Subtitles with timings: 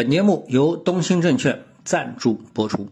[0.00, 2.88] 本节目由东兴证券赞助播出。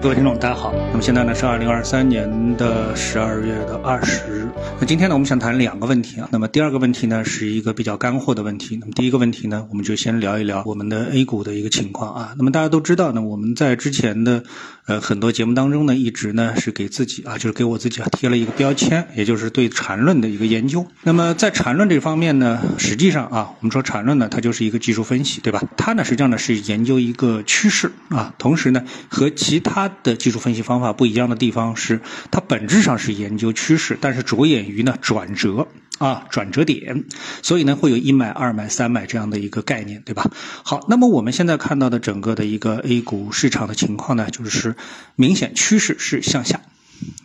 [0.00, 0.72] 各位听众，大家好。
[0.90, 4.48] 那么现在呢是二零二三年的十二月的二十日。
[4.78, 6.28] 那今天呢，我们想谈两个问题啊。
[6.30, 8.76] 那么第二个问题呢，是一个比较干货的问题。
[8.80, 12.34] 那么第一个问题呢，我们就先聊一聊我们的 A 股的一个情况啊。
[12.38, 14.44] 那么大家都知道呢，我们在之前的
[14.86, 20.86] 呃很多节目当中呢，一直呢是给自己啊，就是给我自己啊贴了一个标签，也就是对缠论的一个研究。
[21.04, 25.62] 那么在缠论这方面呢，实际上啊，我们说缠论呢，它就是一个技术分析，对吧？
[25.76, 35.68] 它呢实际上呢是研究一个趋势啊，同时呢和其他的技术分析方法不一样的地方是，它本质上是研究趋势，但是着眼于呢转折
[36.02, 37.04] 啊转折点，
[37.42, 40.28] 所以呢会有一买、二买、三买这样的一个概念，对吧？
[40.64, 44.74] 好，那么我们现在看到的整个的一个 A 股市场的情况呢，就是
[45.14, 46.60] 明显趋势是向下。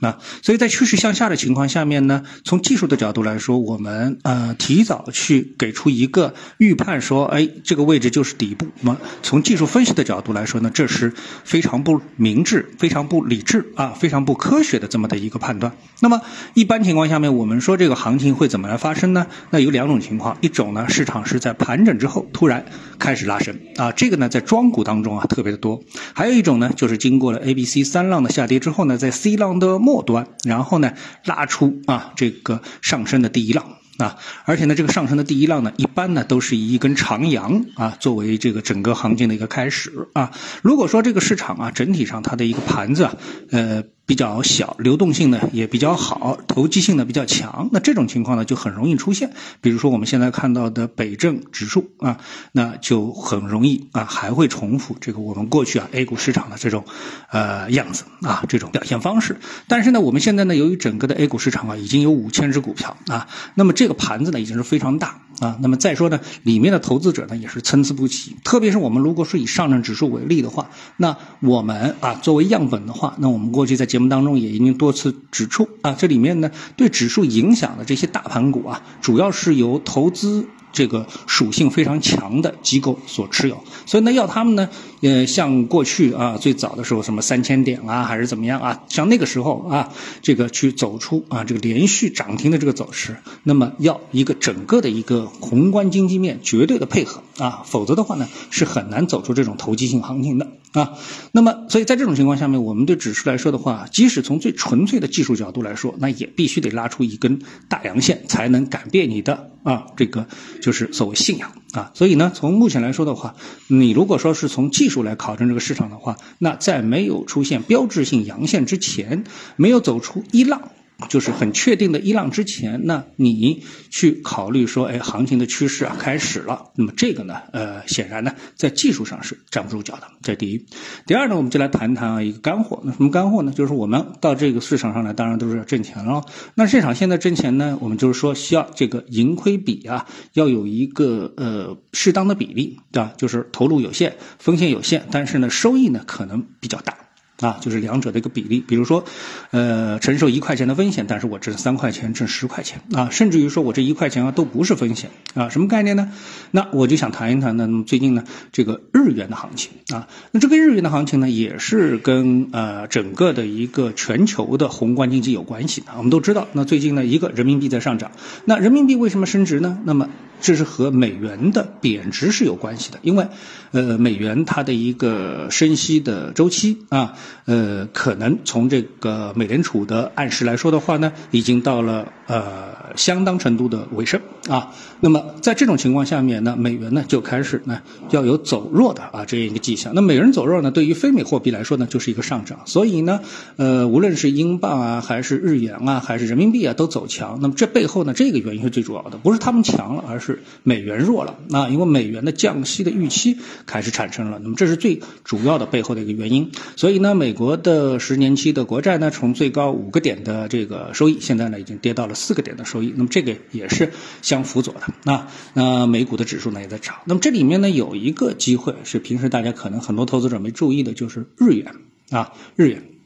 [0.02, 8.68] 啊，所以在趋势向下的情况下面呢，从技术的角度来说，我们呃提早去给出一个预判，说，哎，这个位置就是底部。
[8.82, 11.14] 那么从技术分析的角度来说呢，这是
[11.44, 15.74] 非常不明智、非常不理智啊、非常不科学的这么的一个判断。
[16.00, 16.22] 那么
[16.54, 19.28] 一般情况下面，我们说这个行情会怎么来发生呢？
[19.50, 22.66] 那有两种情况，一种呢，市场是在盘整之后突然
[23.00, 25.82] 开始拉升啊，这个呢在庄股当中啊特别的多；
[26.14, 30.94] 还有一种呢，就是经过了 A、B、C 三浪的下跌之后呢，在 C 浪的的末端，然后呢
[31.26, 33.66] 拉出啊这个上升的第一浪
[33.98, 40.32] 啊，而且呢这个上升的第一浪呢，一般呢都是以一根长阳啊作为这个整个行情的一个开始啊。
[40.62, 43.16] 如果说这个市场啊整体上它的一个盘子啊，
[43.52, 43.84] 呃。
[44.08, 49.34] 比较小，流动性呢也比较好，投机性呢比较强，那这种情况呢就很容易出现。
[49.60, 52.18] 比如说我们现在看到的北证指数啊，
[52.54, 56.86] 那就很容易啊还会重复这个我们过去啊 A 股市场的这种
[57.30, 59.38] 呃样子啊这种表现方式。
[59.68, 65.58] 但是呢，我们现在呢由于整个的 A 股市场啊已经有五千只股票啊，那么这个盘子呢已经是非常大啊。
[65.62, 68.36] 那么再说呢，里面的投资者呢也是参差不齐。
[68.44, 84.70] 特别是我们如果是以上证指数为例的话，那我们啊作为样本的话，那我们过去在节目当中也已经多次指出啊，这里面呢对指数影响的这些大盘股啊，主要是由投资这个属性非常强的机构所持有，所以呢要他们呢，
[85.02, 89.90] 呃像过去啊最早的时候什么三千点啊还是怎么样啊，像那个时候啊
[90.22, 100.48] 这个去走出啊这个连续涨停的这个走势，那么要一个整个的一个宏观经济面绝对的配合啊，否则的话呢是很难走出这种投机性行情的。
[100.74, 100.94] 啊，
[101.32, 110.26] 那么所以在这种情况下面，我们对指数来说的话，即使从最纯粹的技术角度来说，那也必须得拉出一根大阳线，才能改变你的啊这个
[110.62, 111.92] 就是所谓信仰啊。
[111.94, 113.36] 所以呢，从目前来说的话，
[113.68, 119.26] 你如果说是从技术来考证这个市场的话，那在没有出现标志性阳线之前，
[119.58, 120.72] 没有走出一浪。
[121.10, 130.08] 就是很确定的一浪之前，那你去考虑说，哎，行情的趋势啊开始了，那么这个呢，呃，显然呢，在技术上是站不住脚的。
[130.24, 130.66] 这第一。
[131.06, 132.82] 第二呢，我们就来谈谈啊一个干货。
[132.84, 133.54] 那什么干货呢？
[133.56, 136.24] 就是我们到这个市场上来，当然都是要挣钱了。
[136.56, 143.14] 那市场现在挣钱呢，我们就是说需要这个盈亏比啊，要有一个呃适当的比例，对吧？
[143.18, 147.07] 就是投入有限，风险有限，但是呢，收益呢可能比较大。
[147.40, 149.06] 啊，就是两者的一个比例，比如说，
[149.52, 156.12] 呃，承受一块钱的风险，但是我挣三块钱，挣十块钱啊，甚至于说我这一块钱啊都不是风险啊，什么概念呢？
[156.52, 165.88] 那我就想谈一谈呢，最近呢，这个日元的行情啊，那这个日元的行情呢，也是跟呃整个的一个全球的宏观经济有关系的。
[165.98, 168.12] 我们都知道，那最近呢，一个人民币在上涨，
[168.46, 169.78] 那人民币为什么升值呢？
[169.86, 170.10] 那么
[170.42, 173.28] 这是和美元的贬值是有关系的，因为
[173.72, 177.14] 呃美元它的一个升息的周期啊。
[177.46, 184.74] 呃，可能从这个美联储的暗示来说的话呢，已经到了呃相当程度的尾声啊。
[185.00, 189.94] 那么在这种情况下面呢，美元呢就开始呢要有走弱的啊这样一个迹象。
[189.96, 192.60] 那美元走弱呢，对于非美货币来说呢，就是一个上涨。
[192.66, 193.22] 所以呢，
[193.56, 197.40] 呃，无论是英镑啊，还是日元啊，还是人民币啊，都走强。
[197.42, 201.70] 那么这背后呢，这个原因是最主要的，不是他们强了，而是是美元弱了啊。
[201.70, 206.52] 因为美元的降息的预期开始产生了，那么这是最主要的背后的一个原因。
[206.76, 212.94] 所以呢，美国的十年期的国债呢，从最高五个点的这个收益，现在呢已经跌到了四个点的收益。
[212.96, 214.82] 那么这个也是相辅佐的。
[215.04, 216.98] 那那美股的指数呢也在涨。
[217.06, 221.74] 那么这里面呢有一个机会是平时大家可能很多投资者没注意的，就是日元
[222.10, 222.97] 啊，日元。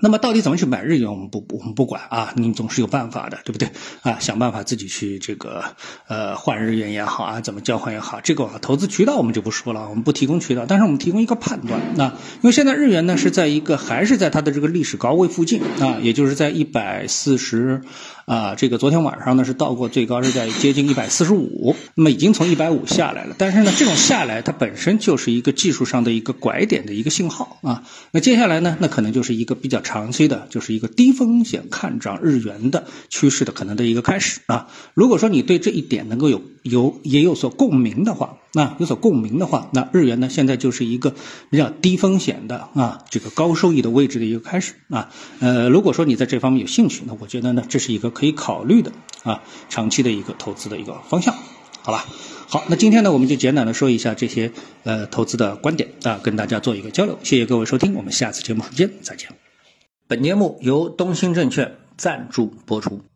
[0.00, 3.70] 那么到底怎么去买日元，我们不我们不管啊，你总是有办法的，对不对
[4.02, 4.18] 啊？
[4.20, 5.64] 想办法自己去这个
[6.06, 17.80] 呃换日元也好啊，怎么交换也好，这个投资渠道我们就不说了，我们不提供渠道，但是我们提供一个判断啊，因为现在日元呢是在一个还是在它的这个历史高位附近啊，也就是在一百四十
[18.26, 23.36] 啊，这个昨天晚上呢是到过最高是在接近一百四十五，那么已经从一百五下来了。
[23.38, 27.84] 但是呢，这种下来它本身就是一个技术上的一个拐点的一个信号啊。
[28.10, 34.66] 那接下来呢，那可能就是一个比较长期的，就是一个低风险看涨日元的趋势的可能的一个开始啊。
[34.94, 41.14] 如果说你对这一点能够有有也有所共鸣的话，那有所共鸣的话，那日元呢现在就是一个
[41.50, 45.10] 比较低风险的啊这个高收益的位置的一个开始啊。
[45.40, 48.92] 呃，如果说你在这方面有兴趣，那我觉得呢这是一个可以考虑的
[49.22, 51.34] 啊长期的一个投资的一个方向，
[51.82, 52.06] 好吧？
[52.48, 54.52] 好，那今天呢我们就简短的说一下这些
[54.84, 57.18] 呃投资的观点啊，跟大家做一个交流。
[57.22, 59.30] 谢谢各位收听，我们下次节目时间再见。
[60.08, 63.15] 本节目由东兴证券赞助播出。